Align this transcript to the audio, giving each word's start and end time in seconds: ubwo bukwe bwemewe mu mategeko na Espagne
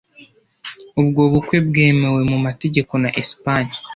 ubwo 1.01 1.21
bukwe 1.31 1.57
bwemewe 1.67 2.21
mu 2.31 2.37
mategeko 2.45 2.93
na 3.03 3.09
Espagne 3.21 3.75